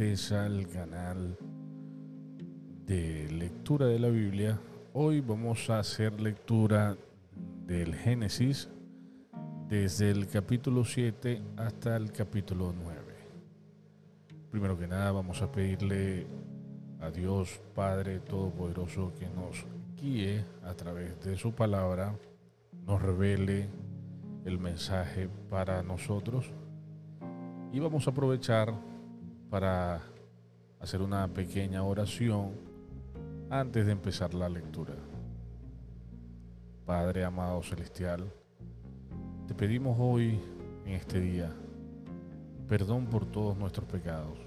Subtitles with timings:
[0.00, 1.36] al canal
[2.86, 4.58] de lectura de la Biblia.
[4.94, 6.96] Hoy vamos a hacer lectura
[7.66, 8.70] del Génesis
[9.68, 12.98] desde el capítulo 7 hasta el capítulo 9.
[14.50, 16.26] Primero que nada vamos a pedirle
[17.02, 19.66] a Dios Padre Todopoderoso que nos
[20.00, 22.16] guíe a través de su palabra,
[22.86, 23.68] nos revele
[24.46, 26.50] el mensaje para nosotros
[27.70, 28.72] y vamos a aprovechar
[29.50, 30.00] para
[30.78, 32.52] hacer una pequeña oración
[33.50, 34.94] antes de empezar la lectura.
[36.86, 38.32] Padre amado celestial,
[39.48, 40.40] te pedimos hoy,
[40.86, 41.52] en este día,
[42.68, 44.38] perdón por todos nuestros pecados.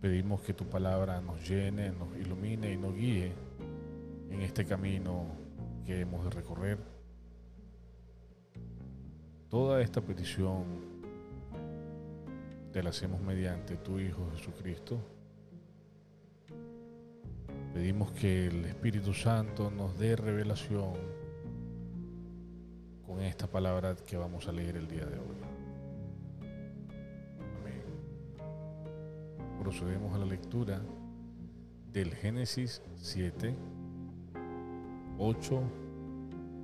[0.00, 3.32] Pedimos que tu palabra nos llene, nos ilumine y nos guíe
[4.30, 5.26] en este camino
[5.84, 6.78] que hemos de recorrer.
[9.50, 10.97] Toda esta petición
[12.72, 14.98] te la hacemos mediante tu Hijo Jesucristo.
[17.72, 20.94] Pedimos que el Espíritu Santo nos dé revelación
[23.06, 25.36] con esta palabra que vamos a leer el día de hoy.
[27.60, 27.82] Amén.
[29.60, 30.82] Procedemos a la lectura
[31.92, 33.54] del Génesis 7,
[35.18, 35.62] 8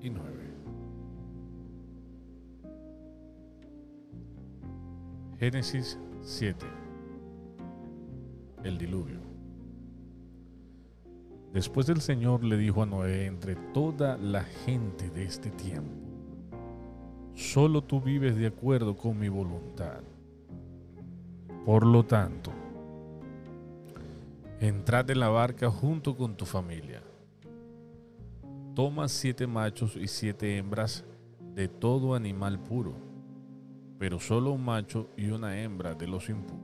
[0.00, 0.61] y 9.
[5.42, 6.64] Génesis 7.
[8.62, 9.18] El diluvio.
[11.52, 16.06] Después el Señor le dijo a Noé entre toda la gente de este tiempo,
[17.34, 20.04] solo tú vives de acuerdo con mi voluntad.
[21.66, 22.52] Por lo tanto,
[24.60, 27.02] entrad en la barca junto con tu familia.
[28.76, 31.04] Toma siete machos y siete hembras
[31.56, 33.11] de todo animal puro
[34.02, 36.58] pero solo un macho y una hembra de los impuros.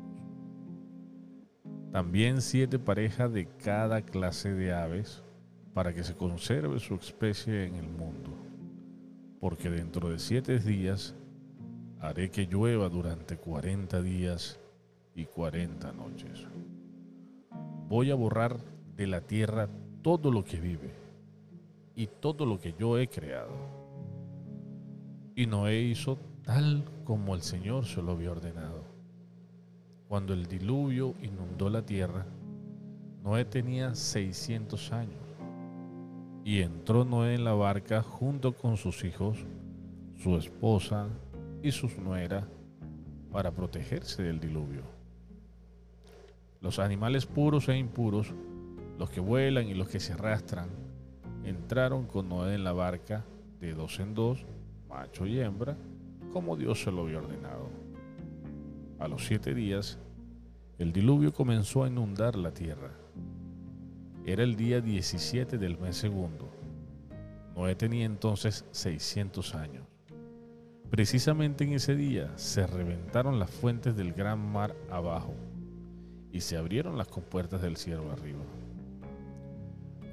[1.92, 5.22] También siete parejas de cada clase de aves,
[5.72, 8.30] para que se conserve su especie en el mundo,
[9.38, 11.14] porque dentro de siete días
[12.00, 14.58] haré que llueva durante cuarenta días
[15.14, 16.44] y cuarenta noches.
[17.88, 18.56] Voy a borrar
[18.96, 19.68] de la tierra
[20.02, 20.90] todo lo que vive
[21.94, 23.54] y todo lo que yo he creado.
[25.36, 26.18] Y Noé hizo
[26.48, 28.82] tal como el Señor se lo había ordenado.
[30.08, 32.24] Cuando el diluvio inundó la tierra,
[33.22, 35.20] Noé tenía 600 años
[36.44, 39.36] y entró Noé en la barca junto con sus hijos,
[40.16, 41.08] su esposa
[41.62, 42.46] y sus nueras
[43.30, 44.84] para protegerse del diluvio.
[46.62, 48.32] Los animales puros e impuros,
[48.98, 50.70] los que vuelan y los que se arrastran,
[51.44, 53.26] entraron con Noé en la barca
[53.60, 54.46] de dos en dos,
[54.88, 55.76] macho y hembra,
[56.32, 57.68] como Dios se lo había ordenado.
[58.98, 59.98] A los siete días,
[60.78, 62.90] el diluvio comenzó a inundar la tierra.
[64.24, 66.50] Era el día 17 del mes segundo.
[67.54, 69.86] Noé tenía entonces 600 años.
[70.90, 75.34] Precisamente en ese día se reventaron las fuentes del gran mar abajo
[76.32, 78.44] y se abrieron las compuertas del cielo arriba.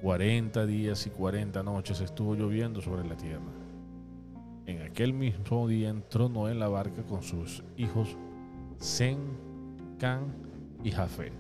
[0.01, 3.64] 40 días y 40 noches estuvo lloviendo sobre la tierra
[4.65, 8.17] en aquel mismo día entró Noé en la barca con sus hijos
[8.79, 9.19] Zen,
[9.99, 10.33] Can
[10.83, 11.31] y Jafé,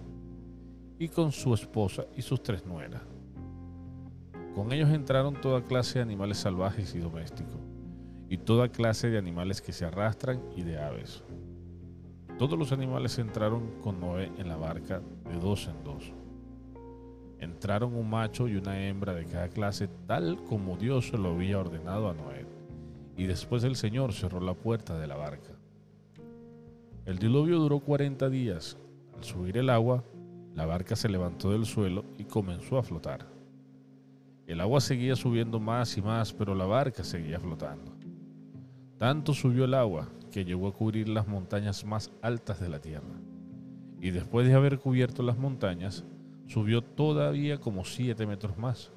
[0.99, 3.01] y con su esposa y sus tres nueras.
[4.53, 7.59] Con ellos entraron toda clase de animales salvajes y domésticos,
[8.29, 11.23] y toda clase de animales que se arrastran y de aves.
[12.37, 16.13] Todos los animales entraron con Noé en la barca de dos en dos.
[17.39, 21.59] Entraron un macho y una hembra de cada clase, tal como Dios se lo había
[21.59, 22.54] ordenado a Noé
[23.17, 25.51] y después el Señor cerró la puerta de la barca.
[27.05, 28.77] El diluvio duró 40 días.
[29.15, 30.03] Al subir el agua,
[30.53, 33.27] la barca se levantó del suelo y comenzó a flotar.
[34.47, 37.93] El agua seguía subiendo más y más, pero la barca seguía flotando.
[38.97, 43.21] Tanto subió el agua que llegó a cubrir las montañas más altas de la tierra.
[44.01, 46.03] Y después de haber cubierto las montañas,
[46.47, 48.91] subió todavía como siete metros más.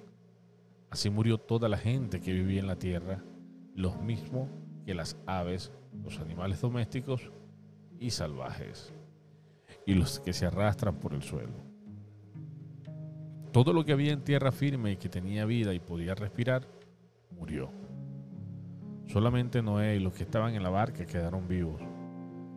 [0.91, 3.23] Así murió toda la gente que vivía en la tierra
[3.79, 4.49] los mismos
[4.85, 5.71] que las aves,
[6.03, 7.31] los animales domésticos
[8.01, 8.93] y salvajes,
[9.87, 11.55] y los que se arrastran por el suelo.
[13.53, 16.67] Todo lo que había en tierra firme y que tenía vida y podía respirar,
[17.31, 17.71] murió.
[19.07, 21.81] Solamente Noé y los que estaban en la barca quedaron vivos.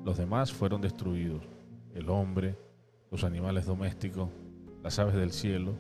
[0.03, 1.43] Los demás fueron destruidos.
[1.93, 2.57] El hombre,
[3.11, 4.29] los animales domésticos,
[4.81, 5.75] las aves del cielo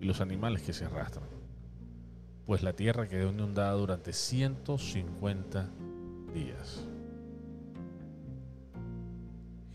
[0.00, 1.37] y los animales que se arrastran
[2.48, 5.68] pues la tierra quedó inundada durante 150
[6.32, 6.82] días.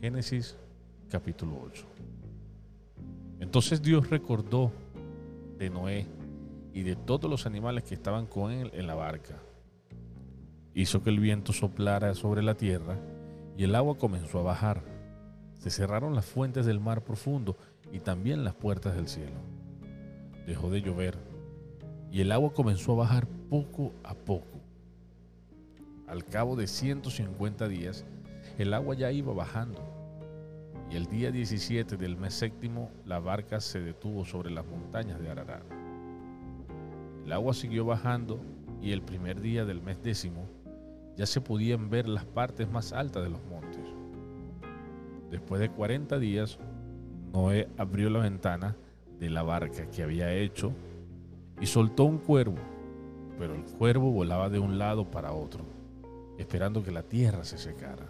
[0.02, 0.58] Génesis
[1.08, 1.86] capítulo 8.
[3.42, 4.72] Entonces Dios recordó
[5.60, 6.08] de Noé
[6.74, 9.38] y de todos los animales que estaban con él en la barca.
[10.74, 12.98] Hizo que el viento soplara sobre la tierra
[13.56, 14.82] y el agua comenzó a bajar.
[15.60, 17.56] Se cerraron las fuentes del mar profundo
[17.92, 19.38] y también las puertas del cielo.
[20.48, 21.33] Dejó de llover
[22.14, 24.62] y el agua comenzó a bajar poco a poco.
[26.08, 28.06] Al cabo de 150 días,
[28.60, 29.82] el agua ya iba bajando.
[30.92, 35.32] Y el día 17 del mes séptimo, la barca se detuvo sobre las montañas de
[35.32, 35.64] Ararat.
[37.26, 38.40] El agua siguió bajando
[38.80, 40.48] y el primer día del mes décimo
[41.18, 43.82] ya se podían ver las partes más altas de los montes.
[45.32, 46.60] Después de 40 días,
[47.34, 48.76] Noé abrió la ventana
[49.20, 50.74] de la barca que había hecho
[51.60, 52.58] y soltó un cuervo,
[53.38, 55.66] pero el cuervo volaba de un lado para otro,
[56.38, 58.06] esperando que la tierra se secara.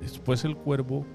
[0.00, 1.06] Después el cuervo,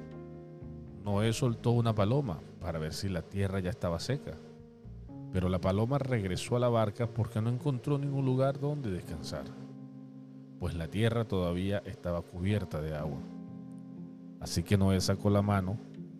[1.04, 4.38] Noé soltó una paloma para ver si la tierra ya estaba seca.
[5.32, 9.46] Pero la paloma regresó a la barca porque no encontró ningún lugar donde descansar,
[10.60, 13.20] pues la tierra todavía estaba cubierta de agua.
[14.40, 15.78] Así que Noé sacó la mano,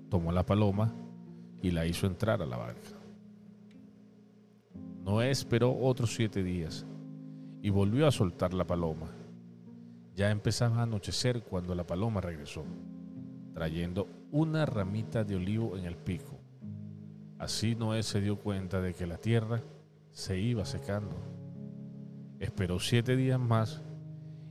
[0.10, 0.94] tomó la paloma
[1.62, 2.97] y la hizo entrar a la barca.
[5.08, 6.86] Noé esperó otros siete días
[7.62, 9.08] y volvió a soltar la paloma.
[10.14, 12.66] Ya empezaba a anochecer cuando la paloma regresó,
[13.54, 16.38] trayendo una ramita de olivo en el pico.
[17.40, 19.62] Así Noé se dio cuenta de que la tierra
[20.12, 21.16] se iba secando.
[22.38, 23.82] Esperó siete días más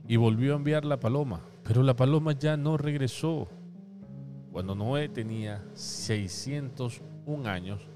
[0.07, 3.47] y volvió a enviar la paloma, pero la paloma ya no regresó.
[4.51, 7.87] Cuando Noé tenía 601 años,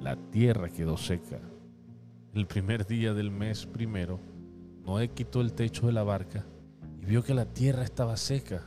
[0.00, 1.40] la tierra quedó seca.
[2.34, 4.20] El primer día del mes primero,
[4.84, 6.44] Noé quitó el techo de la barca
[7.00, 8.62] y vio que la tierra estaba seca.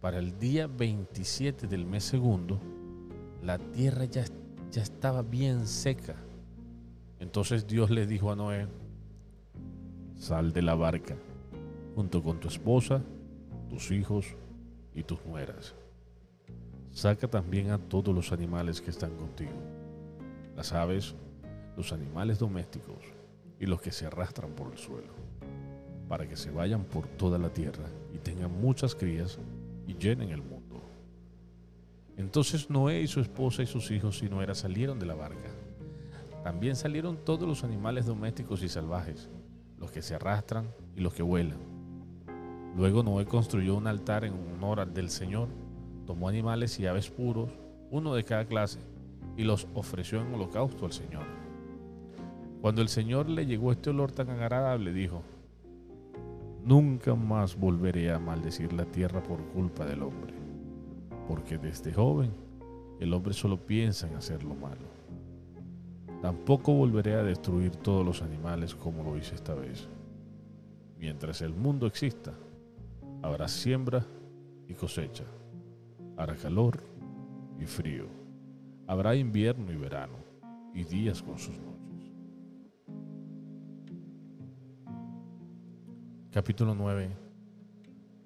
[0.00, 2.60] Para el día 27 del mes segundo,
[3.42, 4.24] la tierra ya
[4.70, 6.14] ya estaba bien seca.
[7.18, 8.66] Entonces Dios le dijo a Noé,
[10.16, 11.16] sal de la barca
[11.94, 13.02] junto con tu esposa,
[13.68, 14.26] tus hijos
[14.94, 15.74] y tus nueras.
[16.92, 19.52] Saca también a todos los animales que están contigo,
[20.56, 21.14] las aves,
[21.76, 23.04] los animales domésticos
[23.58, 25.12] y los que se arrastran por el suelo,
[26.08, 27.84] para que se vayan por toda la tierra
[28.14, 29.38] y tengan muchas crías
[29.86, 30.80] y llenen el mundo.
[32.16, 35.50] Entonces Noé y su esposa y sus hijos y Noé salieron de la barca.
[36.42, 39.28] También salieron todos los animales domésticos y salvajes,
[39.78, 41.58] los que se arrastran y los que vuelan.
[42.76, 45.48] Luego Noé construyó un altar en honor del Señor,
[46.06, 47.50] tomó animales y aves puros,
[47.90, 48.78] uno de cada clase,
[49.36, 51.39] y los ofreció en holocausto al Señor.
[52.60, 55.22] Cuando el Señor le llegó este olor tan agradable, dijo,
[56.64, 60.40] Nunca más volveré a maldecir la tierra por culpa del hombre
[61.30, 62.32] porque desde joven
[62.98, 64.88] el hombre solo piensa en hacer lo malo.
[66.20, 69.88] Tampoco volveré a destruir todos los animales como lo hice esta vez.
[70.98, 72.32] Mientras el mundo exista,
[73.22, 74.04] habrá siembra
[74.66, 75.22] y cosecha,
[76.16, 76.82] hará calor
[77.60, 78.06] y frío,
[78.88, 80.16] habrá invierno y verano,
[80.74, 81.56] y días con sus
[86.32, 87.10] Capítulo 9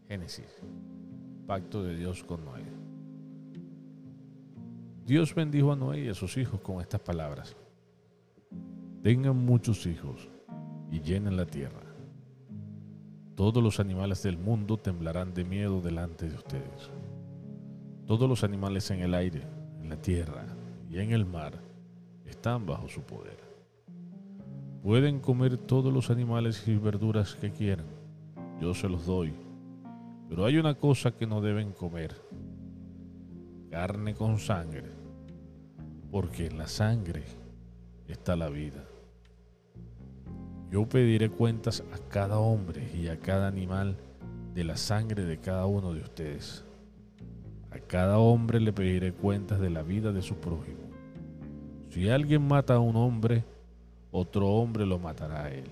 [0.09, 0.61] Génesis
[1.47, 2.63] Pacto de Dios con Noé
[5.07, 7.57] Dios bendijo a Noé y a sus hijos con estas palabras.
[9.03, 10.29] Tengan muchos hijos
[10.91, 11.81] y llenen la tierra.
[13.37, 16.91] Todos los animales del mundo temblarán de miedo delante de ustedes.
[18.07, 19.43] Todos los animales en el aire,
[19.81, 20.45] en la tierra
[20.91, 21.59] y en el mar
[22.27, 23.44] están bajo su poder.
[24.85, 27.87] Pueden comer todos los animales y verduras que quieran.
[28.61, 29.33] Yo se los doy.
[30.29, 32.15] Pero hay una cosa que no deben comer
[33.71, 34.91] carne con sangre,
[36.11, 37.23] porque en la sangre
[38.09, 38.85] está la vida.
[40.71, 43.97] Yo pediré cuentas a cada hombre y a cada animal
[44.55, 46.63] de la sangre de cada uno de ustedes.
[47.71, 50.91] A cada hombre le pediré cuentas de la vida de su prójimo.
[51.89, 53.45] Si alguien mata a un hombre,
[54.17, 55.65] otro hombre lo matará a él,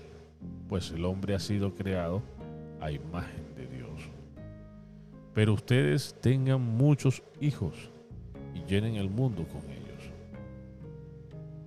[0.67, 2.21] pues el hombre ha sido creado
[2.81, 4.09] a imagen de Dios.
[5.33, 7.89] Pero ustedes tengan muchos hijos
[8.53, 10.11] y llenen el mundo con ellos.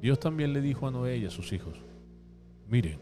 [0.03, 1.81] Dios también le dijo a Noé y a sus hijos,
[2.69, 2.99] miren,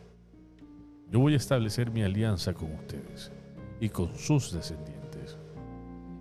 [1.11, 3.33] yo voy a establecer mi alianza con ustedes
[3.81, 5.37] y con sus descendientes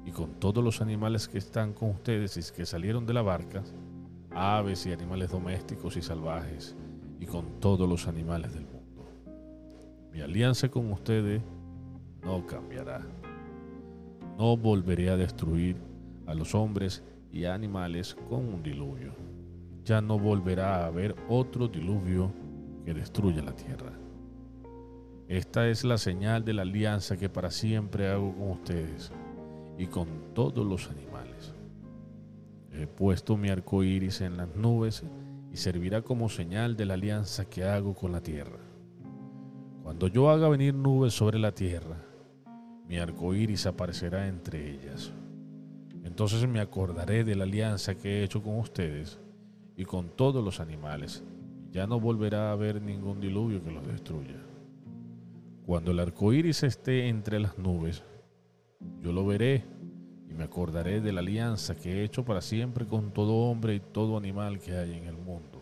[0.07, 3.63] y con todos los animales que están con ustedes y que salieron de la barca,
[4.31, 6.75] aves y animales domésticos y salvajes
[7.23, 9.05] y con todos los animales del mundo.
[10.11, 11.41] Mi alianza con ustedes
[12.21, 13.01] no cambiará.
[14.37, 15.77] no volveré a destruir
[16.25, 17.01] a los hombres
[17.31, 19.13] y animales con un diluvio.
[19.85, 22.33] Ya no volverá a haber otro diluvio
[22.83, 23.93] que destruya la tierra.
[25.29, 29.13] Esta es la señal de la alianza que para siempre hago con ustedes
[29.77, 31.53] y con todos los animales.
[32.73, 35.05] He puesto mi arco iris en las nubes
[35.53, 38.57] y servirá como señal de la alianza que hago con la tierra.
[39.83, 42.03] Cuando yo haga venir nubes sobre la tierra,
[42.87, 45.13] mi arco iris aparecerá entre ellas.
[46.03, 49.19] Entonces me acordaré de la alianza que he hecho con ustedes
[49.77, 51.23] y con todos los animales.
[51.71, 54.41] Ya no volverá a haber ningún diluvio que los destruya.
[55.67, 58.03] Cuando el arco iris esté entre las nubes,
[59.01, 59.63] yo lo veré
[60.33, 64.17] me acordaré de la alianza que he hecho para siempre con todo hombre y todo
[64.17, 65.61] animal que hay en el mundo.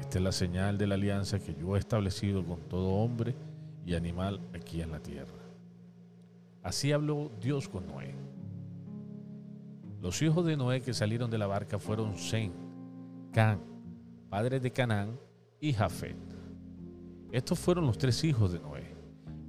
[0.00, 3.34] Esta es la señal de la alianza que yo he establecido con todo hombre
[3.84, 5.38] y animal aquí en la tierra.
[6.62, 8.14] Así habló Dios con Noé.
[10.00, 12.52] Los hijos de Noé que salieron de la barca fueron Sem,
[13.32, 13.60] Can,
[14.28, 15.18] padre de Canaán,
[15.60, 16.16] y Jafet.
[17.30, 18.94] Estos fueron los tres hijos de Noé,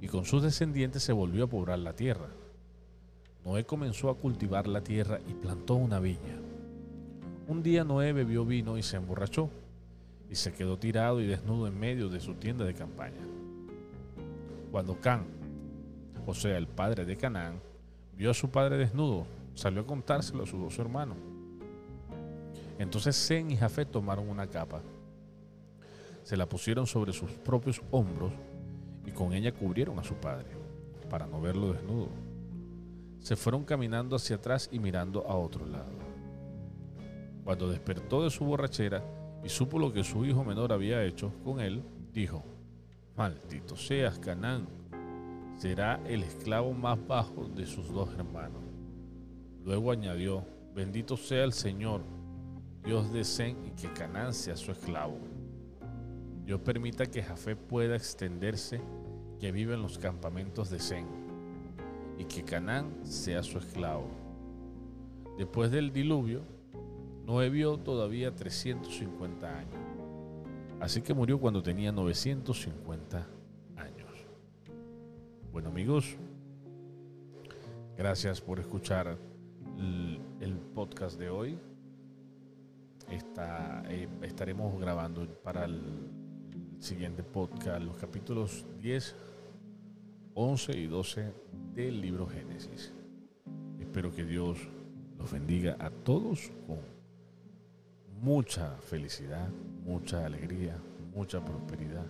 [0.00, 2.28] y con sus descendientes se volvió a poblar la tierra.
[3.44, 6.40] Noé comenzó a cultivar la tierra y plantó una viña.
[7.46, 9.50] Un día Noé bebió vino y se emborrachó,
[10.30, 13.20] y se quedó tirado y desnudo en medio de su tienda de campaña.
[14.72, 15.26] Cuando Can,
[16.26, 17.60] o sea, el padre de Canaán,
[18.16, 21.18] vio a su padre desnudo, salió a contárselo a sus dos hermanos.
[22.78, 24.80] Entonces Zen y Jafet tomaron una capa,
[26.22, 28.32] se la pusieron sobre sus propios hombros
[29.04, 30.48] y con ella cubrieron a su padre,
[31.10, 32.23] para no verlo desnudo.
[33.24, 35.94] Se fueron caminando hacia atrás y mirando a otro lado.
[37.42, 39.02] Cuando despertó de su borrachera
[39.42, 42.44] y supo lo que su hijo menor había hecho con él, dijo,
[43.16, 44.68] Maldito seas, Canaán,
[45.56, 48.62] será el esclavo más bajo de sus dos hermanos.
[49.64, 52.02] Luego añadió, bendito sea el Señor,
[52.84, 55.16] Dios de Zen, y que Canaán sea su esclavo.
[56.44, 58.82] Dios permita que Jafé pueda extenderse,
[59.40, 61.23] que viva en los campamentos de Zen,
[62.18, 64.08] y que Canaán sea su esclavo.
[65.38, 66.42] Después del diluvio,
[67.26, 69.80] Noé vio todavía 350 años,
[70.80, 73.26] así que murió cuando tenía 950
[73.76, 74.10] años.
[75.52, 76.16] Bueno amigos,
[77.96, 79.16] gracias por escuchar
[80.40, 81.58] el podcast de hoy.
[83.10, 85.80] Eh, estaremos grabando para el
[86.78, 89.14] siguiente podcast los capítulos 10,
[90.36, 91.32] 11 y 12
[91.74, 92.92] del libro Génesis.
[93.78, 94.58] Espero que Dios
[95.16, 96.80] los bendiga a todos con
[98.20, 99.48] mucha felicidad,
[99.84, 100.76] mucha alegría,
[101.14, 102.06] mucha prosperidad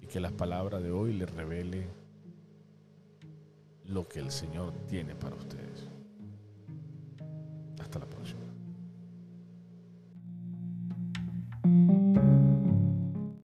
[0.00, 1.86] y que las palabras de hoy les revele
[3.84, 5.88] lo que el Señor tiene para ustedes.